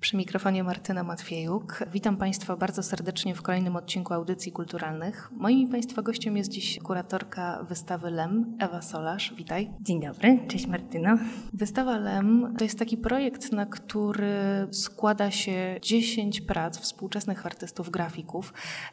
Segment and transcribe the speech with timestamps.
[0.00, 1.84] Przy mikrofonie Martyna Matwiejuk.
[1.92, 5.30] Witam Państwa bardzo serdecznie w kolejnym odcinku Audycji Kulturalnych.
[5.32, 9.34] Moim Państwa gościem jest dziś kuratorka wystawy LEM, Ewa Solarz.
[9.36, 9.70] Witaj.
[9.80, 11.18] Dzień dobry, cześć Martyno.
[11.52, 18.52] Wystawa LEM to jest taki projekt, na który składa się 10 prac współczesnych artystów grafików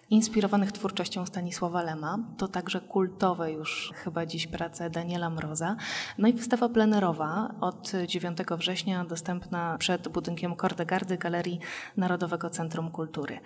[0.10, 2.20] inspirowanych twórczością Stanisława Lema.
[2.38, 5.76] To także kultowe już chyba dziś prace Daniela Mroza.
[6.18, 11.60] No i wystawa plenerowa od 9 września dostępna przed budynkiem Kordegar Gardy Galerii
[11.98, 13.40] Narodowego Centrum Kultury.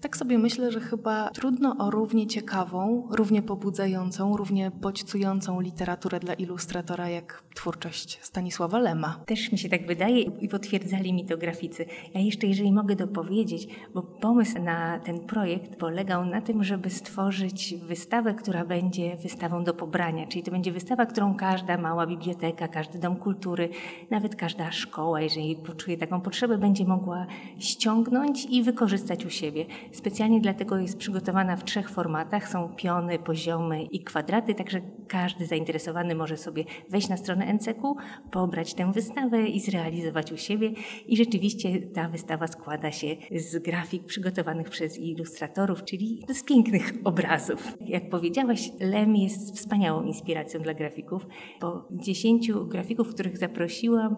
[0.00, 6.34] Tak sobie myślę, że chyba trudno o równie ciekawą, równie pobudzającą, równie bodźcującą literaturę dla
[6.34, 9.20] ilustratora jak twórczość Stanisława Lema.
[9.26, 11.86] Też mi się tak wydaje i potwierdzali mi to graficy.
[12.14, 17.74] Ja jeszcze, jeżeli mogę dopowiedzieć, bo pomysł na ten projekt polegał na tym, żeby stworzyć
[17.74, 22.98] wystawę, która będzie wystawą do pobrania, czyli to będzie wystawa, którą każda mała biblioteka, każdy
[22.98, 23.68] dom kultury,
[24.10, 27.26] nawet każda szkoła, jeżeli poczuje taką potrzebę, będzie mogła mogła
[27.58, 29.66] ściągnąć i wykorzystać u siebie.
[29.92, 32.48] Specjalnie dlatego jest przygotowana w trzech formatach.
[32.48, 37.94] Są piony, poziomy i kwadraty, także każdy zainteresowany może sobie wejść na stronę NCQ,
[38.30, 40.72] pobrać tę wystawę i zrealizować u siebie.
[41.06, 47.76] I rzeczywiście ta wystawa składa się z grafik przygotowanych przez ilustratorów, czyli z pięknych obrazów.
[47.80, 51.26] Jak powiedziałaś, Lem jest wspaniałą inspiracją dla grafików.
[51.60, 54.16] Po dziesięciu grafików, których zaprosiłam,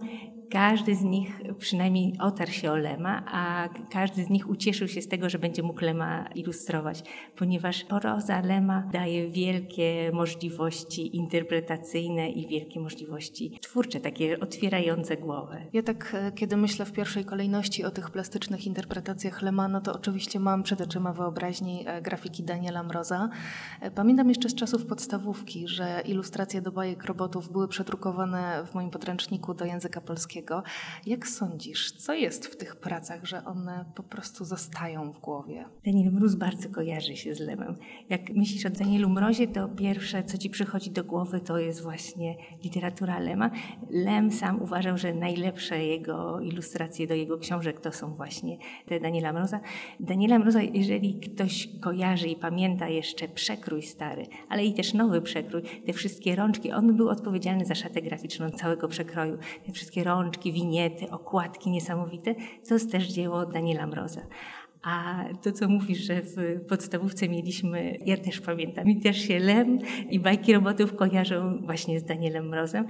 [0.50, 5.08] każdy z nich przynajmniej otarł się o Lema, a każdy z nich ucieszył się z
[5.08, 7.02] tego, że będzie mógł Lema ilustrować,
[7.36, 15.62] ponieważ proza Lema daje wielkie możliwości interpretacyjne i wielkie możliwości twórcze, takie otwierające głowę.
[15.72, 19.92] Ja tak, e, kiedy myślę w pierwszej kolejności o tych plastycznych interpretacjach Lema, no to
[19.92, 23.28] oczywiście mam przed oczyma wyobraźni e, grafiki Daniela Mroza.
[23.80, 28.90] E, pamiętam jeszcze z czasów podstawówki, że ilustracje do bajek robotów były przedrukowane w moim
[28.90, 30.37] podręczniku do języka polskiego
[31.06, 35.64] jak sądzisz, co jest w tych pracach, że one po prostu zostają w głowie?
[35.84, 37.76] Daniel Mróz bardzo kojarzy się z Lemem.
[38.08, 42.36] Jak myślisz o Danielu Mrozie, to pierwsze, co ci przychodzi do głowy, to jest właśnie
[42.64, 43.50] literatura Lema.
[43.90, 49.32] Lem sam uważał, że najlepsze jego ilustracje do jego książek to są właśnie te Daniela
[49.32, 49.60] Mroza.
[50.00, 55.62] Daniela Mroza, jeżeli ktoś kojarzy i pamięta jeszcze przekrój stary, ale i też nowy przekrój,
[55.86, 59.38] te wszystkie rączki, on był odpowiedzialny za szatę graficzną całego przekroju.
[59.66, 62.34] Te wszystkie rączki, rączki, winiety, okładki niesamowite,
[62.68, 64.20] to jest też dzieło Daniela Mroza.
[64.82, 69.78] A to, co mówisz, że w podstawówce mieliśmy, ja też pamiętam, i też się Lem
[70.10, 72.86] i bajki robotów kojarzą właśnie z Danielem Mrozem.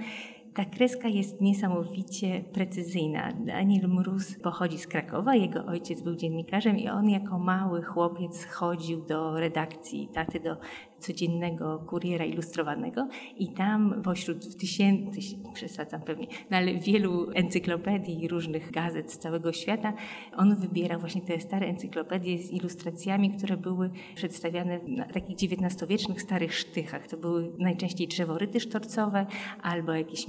[0.59, 3.33] Ta kreska jest niesamowicie precyzyjna.
[3.33, 9.05] Daniel Mróz pochodzi z Krakowa, jego ojciec był dziennikarzem i on jako mały chłopiec chodził
[9.05, 10.57] do redakcji taty, do
[10.99, 15.19] codziennego kuriera ilustrowanego i tam pośród tysięcy,
[15.53, 19.93] przesadzam pewnie, no ale wielu encyklopedii i różnych gazet z całego świata,
[20.37, 26.55] on wybiera właśnie te stare encyklopedie z ilustracjami, które były przedstawiane na takich XIX-wiecznych starych
[26.55, 27.07] sztychach.
[27.07, 29.25] To były najczęściej drzeworyty sztorcowe
[29.61, 30.27] albo jakieś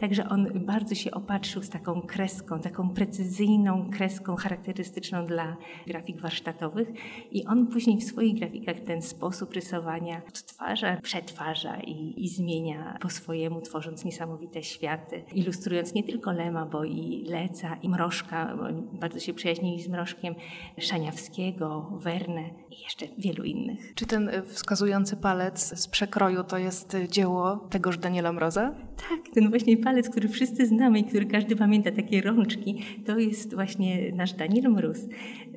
[0.00, 6.88] także on bardzo się opatrzył z taką kreską, taką precyzyjną kreską charakterystyczną dla grafik warsztatowych
[7.30, 13.10] i on później w swoich grafikach ten sposób rysowania odtwarza, przetwarza i, i zmienia po
[13.10, 18.64] swojemu, tworząc niesamowite światy, ilustrując nie tylko Lema, bo i Leca, i Mrożka, bo
[18.98, 20.34] bardzo się przyjaźnili z Mrożkiem,
[20.78, 23.94] Szaniawskiego, Werne i jeszcze wielu innych.
[23.94, 28.74] Czy ten wskazujący palec z przekroju to jest dzieło tegoż Daniela Mroza?
[28.96, 33.54] Tak, ten właśnie palec, który wszyscy znamy i który każdy pamięta, takie rączki, to jest
[33.54, 34.98] właśnie nasz Daniel Mróz.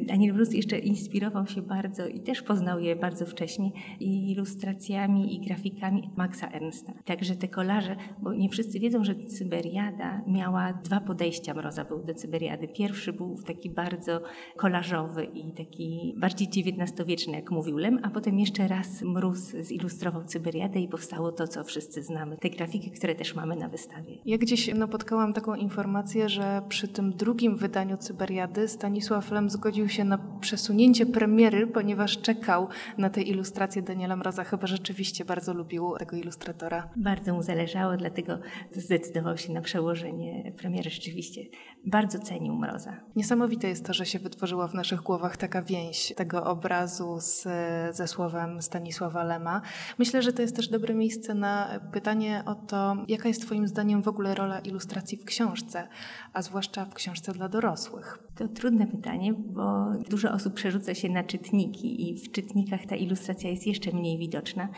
[0.01, 6.09] Daniel Mróz jeszcze inspirował się bardzo i też poznał je bardzo wcześnie ilustracjami i grafikami
[6.17, 6.93] Maxa Ernsta.
[7.05, 12.13] Także te kolarze, bo nie wszyscy wiedzą, że Cyberiada miała dwa podejścia Mroza był do
[12.13, 12.67] Cyberiady.
[12.67, 14.21] Pierwszy był taki bardzo
[14.57, 20.79] kolarzowy i taki bardziej XIX-wieczny, jak mówił Lem, a potem jeszcze raz Mróz zilustrował Cyberiadę
[20.79, 22.38] i powstało to, co wszyscy znamy.
[22.38, 24.18] Te grafiki, które też mamy na wystawie.
[24.25, 30.03] Ja gdzieś napotkałam taką informację, że przy tym drugim wydaniu Cyberiady Stanisław Lem zgodził się
[30.03, 36.15] na przesunięcie premiery, ponieważ czekał na te ilustracje Daniela Mroza chyba rzeczywiście bardzo lubił tego
[36.15, 36.89] ilustratora.
[36.95, 38.39] Bardzo mu zależało, dlatego
[38.71, 40.89] zdecydował się na przełożenie premiery.
[40.89, 41.41] Rzeczywiście
[41.86, 42.94] bardzo cenił Mroza.
[43.15, 47.47] Niesamowite jest to, że się wytworzyła w naszych głowach taka więź tego obrazu z,
[47.95, 49.62] ze słowem Stanisława Lema.
[49.97, 54.01] Myślę, że to jest też dobre miejsce na pytanie o to, jaka jest Twoim zdaniem
[54.01, 55.88] w ogóle rola ilustracji w książce,
[56.33, 58.19] a zwłaszcza w książce dla dorosłych.
[58.36, 59.78] To trudne pytanie, bo
[60.09, 64.69] dużo osób przerzuca się na czytniki i w czytnikach ta ilustracja jest jeszcze mniej widoczna.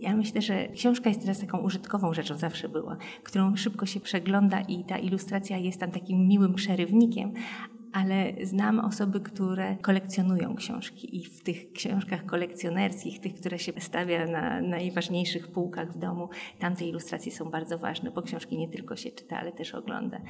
[0.00, 4.60] Ja myślę, że książka jest teraz taką użytkową rzeczą, zawsze była, którą szybko się przegląda
[4.60, 7.32] i ta ilustracja jest tam takim miłym przerywnikiem,
[7.96, 14.26] ale znam osoby, które kolekcjonują książki i w tych książkach kolekcjonerskich, tych, które się stawia
[14.26, 16.28] na najważniejszych półkach w domu,
[16.58, 20.20] tamte ilustracje są bardzo ważne, bo książki nie tylko się czyta, ale też ogląda.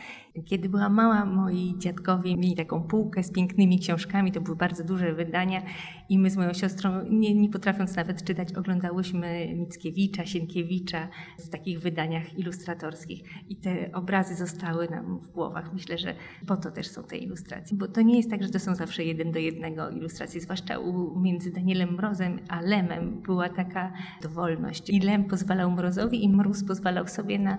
[0.45, 5.15] Kiedy byłam mała, moi dziadkowie mieli taką półkę z pięknymi książkami, to były bardzo duże
[5.15, 5.63] wydania
[6.09, 11.09] i my z moją siostrą, nie, nie potrafiąc nawet czytać, oglądałyśmy Mickiewicza, Sienkiewicza
[11.39, 15.73] w takich wydaniach ilustratorskich i te obrazy zostały nam w głowach.
[15.73, 16.15] Myślę, że
[16.47, 18.75] po to też są te ilustracje ilustracji, bo to nie jest tak, że to są
[18.75, 23.93] zawsze jeden do jednego ilustracje, zwłaszcza u, między Danielem Mrozem a Lemem była taka
[24.23, 24.91] dowolność.
[24.91, 27.59] I Lem pozwalał Mrozowi i Mróz pozwalał sobie na,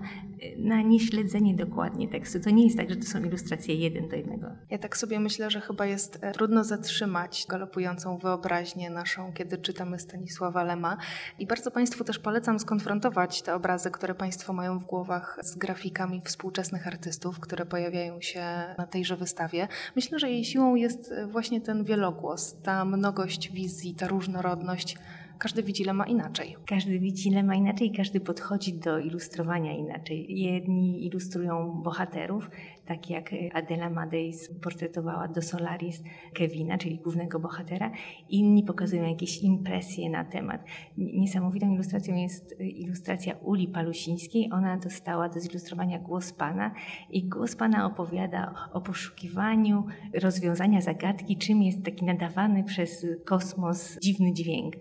[0.56, 2.40] na nieśledzenie dokładnie tekstu.
[2.40, 4.46] To nie jest tak, że to są ilustracje jeden do jednego.
[4.70, 9.98] Ja tak sobie myślę, że chyba jest e, trudno zatrzymać galopującą wyobraźnię naszą, kiedy czytamy
[9.98, 10.96] Stanisława Lema
[11.38, 16.22] i bardzo Państwu też polecam skonfrontować te obrazy, które Państwo mają w głowach z grafikami
[16.24, 18.40] współczesnych artystów, które pojawiają się
[18.78, 19.68] na tejże wystawie.
[19.96, 24.96] Myślę, że jej siłą jest e, właśnie ten wielogłos, ta mnogość wizji, ta różnorodność.
[25.38, 26.56] Każdy widzi Lema inaczej.
[26.66, 30.26] Każdy widzi Lema inaczej każdy podchodzi do ilustrowania inaczej.
[30.38, 32.50] Jedni ilustrują bohaterów,
[32.88, 36.02] tak jak Adela Madeis portretowała do Solaris
[36.34, 37.90] Kevina, czyli głównego bohatera.
[38.28, 40.64] Inni pokazują jakieś impresje na temat.
[40.96, 44.48] Niesamowitą ilustracją jest ilustracja Uli Palusińskiej.
[44.52, 46.74] Ona dostała do zilustrowania Głos Pana
[47.10, 49.84] i Głos Pana opowiada o poszukiwaniu
[50.22, 54.74] rozwiązania zagadki, czym jest taki nadawany przez kosmos dziwny dźwięk.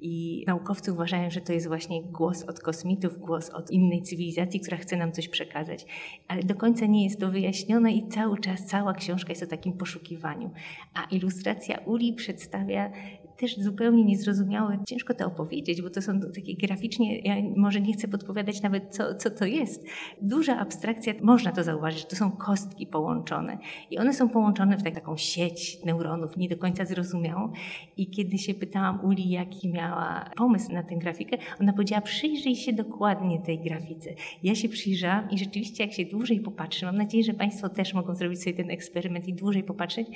[0.00, 4.76] I naukowcy uważają, że to jest właśnie głos od kosmitów, głos od innej cywilizacji, która
[4.76, 5.86] chce nam coś przekazać.
[6.28, 7.47] Ale do końca nie jest to wyjaśnione
[7.92, 10.50] i cały czas cała książka jest o takim poszukiwaniu.
[10.94, 12.90] A ilustracja Uli przedstawia
[13.38, 14.78] też zupełnie niezrozumiałe.
[14.88, 19.14] Ciężko to opowiedzieć, bo to są takie graficznie, ja może nie chcę podpowiadać nawet, co,
[19.14, 19.86] co to jest.
[20.22, 23.58] Duża abstrakcja, można to zauważyć, to są kostki połączone
[23.90, 27.52] i one są połączone w taką sieć neuronów, nie do końca zrozumiałą.
[27.96, 32.72] I kiedy się pytałam Uli, jaki miała pomysł na tę grafikę, ona powiedziała, przyjrzyj się
[32.72, 34.10] dokładnie tej grafice.
[34.42, 38.14] Ja się przyjrzałam i rzeczywiście jak się dłużej popatrzy, mam nadzieję, że Państwo też mogą
[38.14, 40.08] zrobić sobie ten eksperyment i dłużej popatrzeć,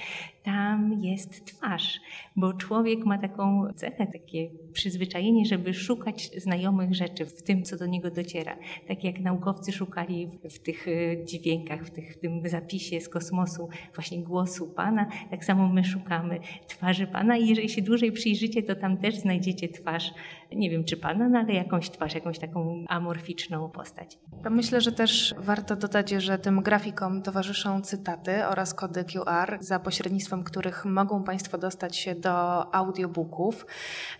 [0.42, 2.00] tam jest twarz,
[2.36, 7.76] bo człowiek ma ma taką cechę, takie przyzwyczajenie, żeby szukać znajomych rzeczy w tym, co
[7.76, 8.56] do niego dociera.
[8.88, 13.68] Tak jak naukowcy szukali w, tych e, dźwiękach, w, tych, w tym zapisie z kosmosu
[13.94, 18.74] właśnie głosu Pana, tak samo my szukamy twarzy Pana i jeżeli się dłużej przyjrzycie, to
[18.74, 20.14] tam też znajdziecie twarz,
[20.52, 24.18] nie wiem czy Pana, no ale jakąś twarz, jakąś taką amorficzną postać.
[24.50, 30.44] Myślę, że też warto dodać, że tym grafikom towarzyszą cytaty oraz kody QR, za pośrednictwem
[30.44, 33.66] których mogą Państwo dostać się do audio audiobooków.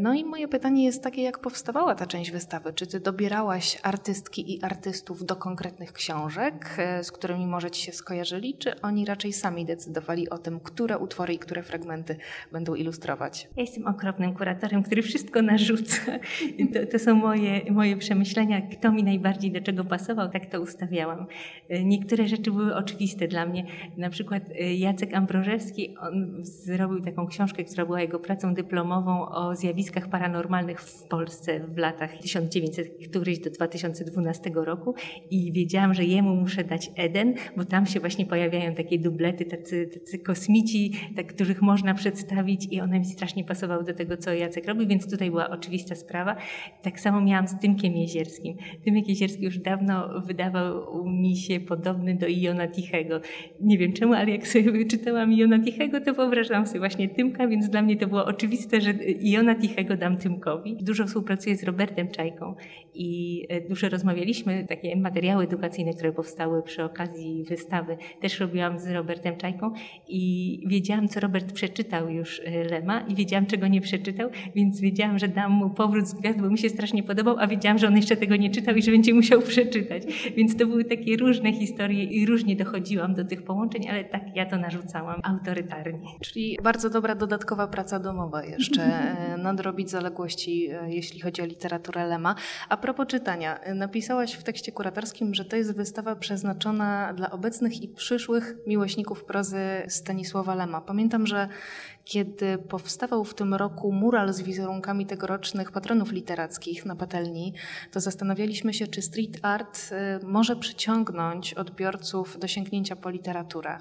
[0.00, 2.72] No i moje pytanie jest takie, jak powstawała ta część wystawy?
[2.72, 7.92] Czy ty dobierałaś artystki i artystów do konkretnych książek, e, z którymi może ci się
[7.92, 12.16] skojarzyli, czy oni raczej sami decydowali o tym, które utwory i które fragmenty
[12.52, 13.48] będą ilustrować?
[13.56, 16.02] Ja jestem okropnym kuratorem, który wszystko narzuca.
[16.74, 21.26] To, to są moje, moje przemyślenia, kto mi najbardziej do czego pasował, tak to ustawiałam.
[21.68, 23.66] E, niektóre rzeczy były oczywiste dla mnie.
[23.96, 29.28] Na przykład e, Jacek Ambrożewski, on zrobił taką książkę, która była jego pracą dyplomową, dyplomową
[29.28, 34.94] o zjawiskach paranormalnych w Polsce w latach 1900 któryś do 2012 roku
[35.30, 39.90] i wiedziałam, że jemu muszę dać Eden, bo tam się właśnie pojawiają takie dublety, tacy,
[39.94, 44.66] tacy kosmici, tak, których można przedstawić i one mi strasznie pasowały do tego, co Jacek
[44.66, 46.36] robi, więc tutaj była oczywista sprawa.
[46.82, 48.56] Tak samo miałam z Tymkiem Jezierskim.
[48.84, 53.20] Tymek Jezierski już dawno wydawał mi się podobny do Iona Tichego.
[53.60, 57.68] Nie wiem czemu, ale jak sobie czytałam Iona Tichego, to wyobrażałam sobie właśnie Tymka, więc
[57.68, 60.76] dla mnie to było oczywiste, oczywiste, że Iona Tichego dam Tymkowi.
[60.80, 62.54] Dużo współpracuję z Robertem Czajką
[62.94, 64.66] i e, dużo rozmawialiśmy.
[64.68, 69.72] Takie materiały edukacyjne, które powstały przy okazji wystawy, też robiłam z Robertem Czajką
[70.08, 75.18] i wiedziałam, co Robert przeczytał już e, Lema i wiedziałam, czego nie przeczytał, więc wiedziałam,
[75.18, 77.96] że dam mu powrót z gwiazd, bo mi się strasznie podobał, a wiedziałam, że on
[77.96, 80.02] jeszcze tego nie czytał i że będzie musiał przeczytać.
[80.36, 84.46] Więc to były takie różne historie i różnie dochodziłam do tych połączeń, ale tak ja
[84.46, 86.08] to narzucałam autorytarnie.
[86.20, 92.06] Czyli bardzo dobra dodatkowa praca domowa jeszcze e, nadrobić zaległości, e, jeśli chodzi o literaturę
[92.06, 92.34] Lema.
[92.68, 97.82] A propos czytania, e, napisałaś w tekście kuratorskim, że to jest wystawa przeznaczona dla obecnych
[97.82, 100.80] i przyszłych miłośników prozy Stanisława Lema.
[100.80, 101.48] Pamiętam, że
[102.04, 107.54] Kiedy powstawał w tym roku mural z wizerunkami tegorocznych patronów literackich na patelni,
[107.90, 109.92] to zastanawialiśmy się, czy street art
[110.22, 113.78] y, może przyciągnąć odbiorców do sięgnięcia po literaturę.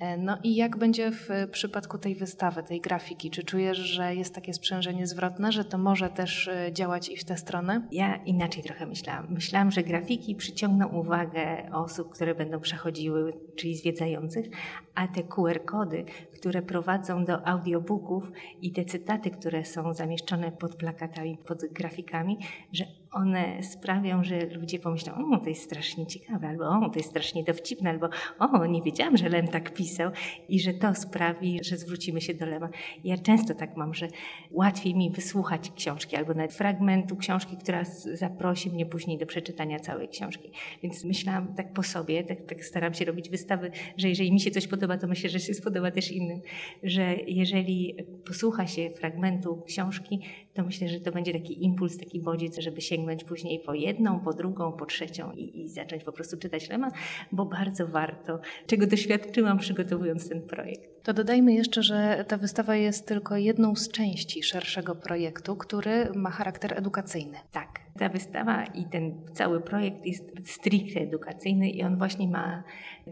[0.00, 3.30] E, no i jak będzie w przypadku tej wystawy, tej grafiki?
[3.30, 7.24] Czy czujesz, że jest takie sprzężenie zwrotne, że to może też y, działać i w
[7.24, 7.88] tę stronę?
[7.92, 9.26] Ja inaczej trochę myślałam.
[9.30, 14.46] Myślałam, że grafiki przyciągną uwagę osób, które będą przechodziły, czyli zwiedzających,
[14.94, 18.32] a te QR-kody, które prowadzą do audiobooków
[18.62, 22.38] i te cytaty, które są zamieszczone pod plakatami, pod grafikami,
[22.72, 27.10] że one sprawią, że ludzie pomyślą, o, to jest strasznie ciekawe, albo o, to jest
[27.10, 30.10] strasznie dowcipne, albo o, nie wiedziałam, że Lem tak pisał
[30.48, 32.68] i że to sprawi, że zwrócimy się do Lema.
[33.04, 34.08] Ja często tak mam, że
[34.50, 40.08] łatwiej mi wysłuchać książki albo nawet fragmentu książki, która zaprosi mnie później do przeczytania całej
[40.08, 40.50] książki.
[40.82, 44.50] Więc myślałam tak po sobie, tak, tak staram się robić wystawy, że jeżeli mi się
[44.50, 46.40] coś podoba, to myślę, że się spodoba też innym,
[46.82, 50.20] że jeżeli posłucha się fragmentu książki,
[50.54, 54.32] to myślę, że to będzie taki impuls, taki bodziec, żeby sięgnąć później po jedną, po
[54.32, 56.88] drugą, po trzecią i, i zacząć po prostu czytać Lema,
[57.32, 60.92] bo bardzo warto, czego doświadczyłam przygotowując ten projekt.
[61.02, 66.30] To dodajmy jeszcze, że ta wystawa jest tylko jedną z części szerszego projektu, który ma
[66.30, 67.38] charakter edukacyjny.
[67.52, 72.62] Tak, ta wystawa i ten cały projekt jest stricte edukacyjny i on właśnie ma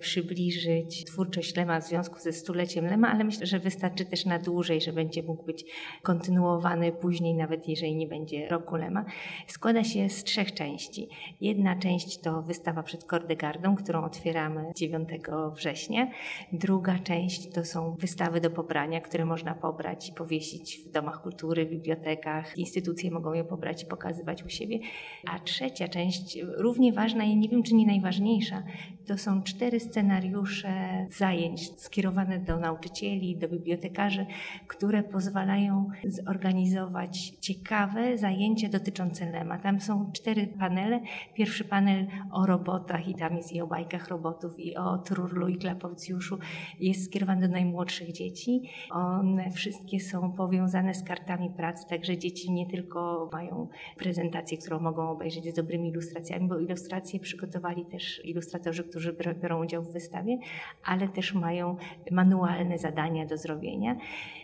[0.01, 4.81] przybliżyć twórczość Lema w związku ze stuleciem Lema, ale myślę, że wystarczy też na dłużej,
[4.81, 5.65] że będzie mógł być
[6.03, 9.05] kontynuowany później, nawet jeżeli nie będzie roku Lema.
[9.47, 11.09] Składa się z trzech części.
[11.41, 15.09] Jedna część to wystawa przed Kordegardą, którą otwieramy 9
[15.55, 16.11] września.
[16.53, 21.67] Druga część to są wystawy do pobrania, które można pobrać i powiesić w domach kultury,
[21.67, 22.59] w bibliotekach.
[22.59, 24.70] Instytucje mogą je pobrać i pokazywać u siebie.
[25.27, 28.63] A trzecia część, równie ważna i nie wiem czy nie najważniejsza,
[29.11, 34.27] to są cztery scenariusze zajęć skierowane do nauczycieli, do bibliotekarzy,
[34.67, 39.59] które pozwalają zorganizować ciekawe zajęcia dotyczące Lema.
[39.59, 41.01] Tam są cztery panele.
[41.35, 45.57] Pierwszy panel o robotach i tam jest i o bajkach robotów, i o Trurlu i
[45.57, 46.39] Klapowcjuszu.
[46.81, 48.71] Jest skierowany do najmłodszych dzieci.
[48.91, 55.11] One wszystkie są powiązane z kartami pracy, także dzieci nie tylko mają prezentację, którą mogą
[55.11, 59.00] obejrzeć z dobrymi ilustracjami, bo ilustracje przygotowali też ilustratorzy, którzy
[59.43, 60.39] biorą udział w wystawie,
[60.85, 61.77] ale też mają
[62.11, 63.97] manualne zadania do zrobienia.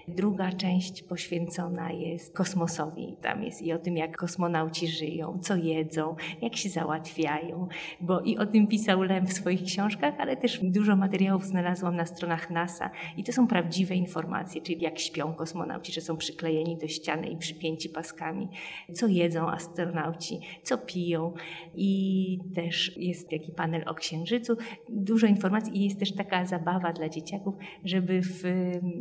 [0.08, 3.16] Druga część poświęcona jest kosmosowi.
[3.22, 7.68] Tam jest i o tym, jak kosmonauci żyją, co jedzą, jak się załatwiają,
[8.00, 12.06] bo i o tym pisał Lem w swoich książkach, ale też dużo materiałów znalazłam na
[12.06, 16.88] stronach NASA i to są prawdziwe informacje, czyli jak śpią kosmonauci, że są przyklejeni do
[16.88, 18.48] ściany i przypięci paskami,
[18.94, 21.32] co jedzą astronauci, co piją
[21.74, 24.56] i też jest taki panel o Księżycu.
[24.88, 28.42] Dużo informacji i jest też taka zabawa dla dzieciaków, żeby w,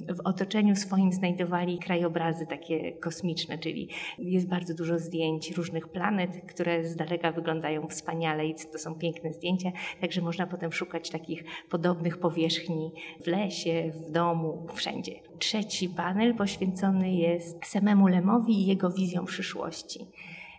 [0.09, 6.31] w otoczeniu swoim swoim znajdowali krajobrazy takie kosmiczne, czyli jest bardzo dużo zdjęć różnych planet,
[6.47, 9.71] które z daleka wyglądają wspaniale i to są piękne zdjęcia,
[10.01, 12.91] także można potem szukać takich podobnych powierzchni
[13.23, 15.11] w lesie, w domu, wszędzie.
[15.39, 19.99] Trzeci panel poświęcony jest samemu Lemowi i jego wizją przyszłości.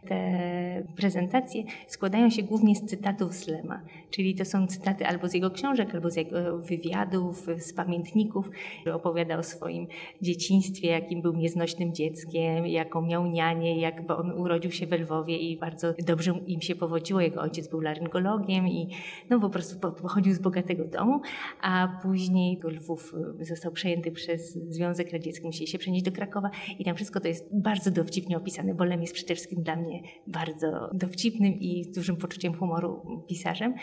[0.09, 3.81] Te prezentacje składają się głównie z cytatów z Lema,
[4.17, 8.51] czyli to są cytaty albo z jego książek, albo z jego wywiadów, z pamiętników.
[8.93, 9.87] Opowiada o swoim
[10.23, 15.39] dzieciństwie, jakim był nieznośnym dzieckiem, jaką miał nianię, jak bo on urodził się we Lwowie
[15.39, 17.21] i bardzo dobrze im się powodziło.
[17.21, 18.89] Jego ojciec był laryngologiem i
[19.31, 21.21] no po prostu pochodził z bogatego domu,
[21.61, 26.97] a później Lwów został przejęty przez Związek Radziecki, musieli się przenieść do Krakowa i tam
[26.97, 31.61] wszystko to jest bardzo dowcipnie opisane, bo Lem jest przede wszystkim dla mnie bardzo dowcipnym
[31.61, 33.75] i z dużym poczuciem humoru pisarzem.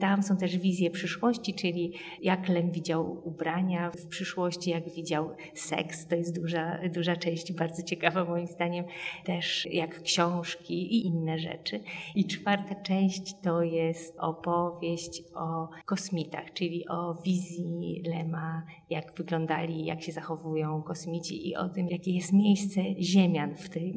[0.00, 1.92] Tam są też wizje przyszłości, czyli
[2.22, 7.82] jak Lem widział ubrania w przyszłości, jak widział seks, to jest duża, duża część, bardzo
[7.82, 8.84] ciekawa moim zdaniem,
[9.24, 11.80] też jak książki i inne rzeczy.
[12.14, 20.02] I czwarta część to jest opowieść o kosmitach, czyli o wizji Lema, jak wyglądali, jak
[20.02, 23.94] się zachowują kosmici i o tym, jakie jest miejsce Ziemian w tej,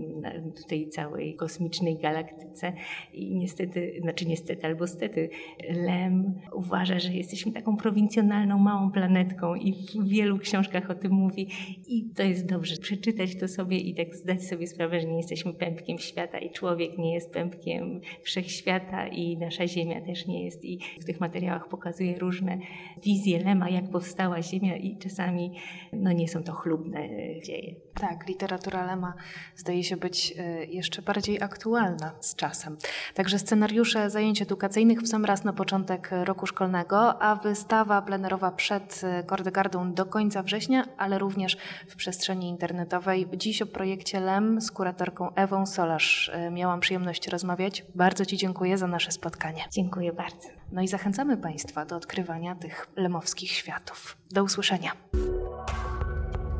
[0.66, 2.74] w tej całej kosmicznej galaktyce.
[3.14, 5.30] I niestety, znaczy niestety albo stety,
[5.70, 11.48] Lem uważa, że jesteśmy taką prowincjonalną, małą planetką i w wielu książkach o tym mówi.
[11.88, 15.54] I to jest dobrze przeczytać to sobie i tak zdać sobie sprawę, że nie jesteśmy
[15.54, 20.66] pępkiem świata i człowiek nie jest pępkiem wszechświata i nasza Ziemia też nie jest.
[20.66, 22.58] I w tych materiałach pokazuje różne
[23.04, 25.52] wizje Lema, jak powstała Ziemia i czasami
[25.94, 27.10] no, nie są to chlubne
[27.44, 27.76] dzieje.
[27.94, 29.14] Tak, literatura Lema
[29.56, 32.78] zdaje się być e, jeszcze bardziej aktualna z czasem.
[33.14, 39.02] Także scenariusze zajęć edukacyjnych w sam raz na początek roku szkolnego, a wystawa plenerowa przed
[39.26, 43.28] Kordegardą do końca września, ale również w przestrzeni internetowej.
[43.34, 47.86] Dziś o projekcie LEM z kuratorką Ewą Solarz e, miałam przyjemność rozmawiać.
[47.96, 49.64] Bardzo Ci dziękuję za nasze spotkanie.
[49.72, 50.48] Dziękuję bardzo.
[50.72, 54.18] No i zachęcamy Państwa do odkrywania tych lemowskich światów.
[54.32, 54.92] Do usłyszenia.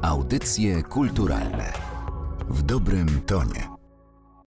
[0.02, 1.74] Audycje kulturalne
[2.50, 3.77] w dobrym tonie.